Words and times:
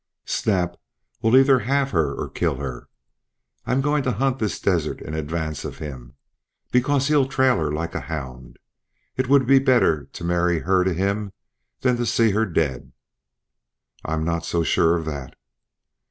Snap 0.25 0.77
will 1.21 1.37
either 1.37 1.59
have 1.59 1.91
her 1.91 2.15
or 2.15 2.27
kill 2.27 2.55
her. 2.55 2.89
I'm 3.67 3.81
going 3.81 4.01
to 4.01 4.11
hunt 4.13 4.39
this 4.39 4.59
desert 4.59 4.99
in 4.99 5.13
advance 5.13 5.63
of 5.63 5.77
him, 5.77 6.15
because 6.71 7.07
he'll 7.07 7.27
trail 7.27 7.57
her 7.57 7.71
like 7.71 7.93
a 7.93 7.99
hound. 8.01 8.57
It 9.15 9.29
would 9.29 9.45
be 9.45 9.59
better 9.59 10.05
to 10.05 10.23
marry 10.23 10.57
her 10.61 10.83
to 10.83 10.95
him 10.95 11.33
than 11.81 11.97
to 11.97 12.07
see 12.07 12.31
her 12.31 12.47
dead." 12.47 12.93
"I'm 14.03 14.23
not 14.23 14.43
so 14.43 14.63
sure 14.63 14.95
of 14.97 15.05
that." 15.05 15.35